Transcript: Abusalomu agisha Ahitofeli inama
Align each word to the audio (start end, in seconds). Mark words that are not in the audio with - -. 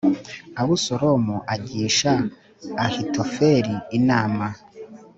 Abusalomu 0.61 1.35
agisha 1.53 2.11
Ahitofeli 2.85 3.75
inama 3.97 4.47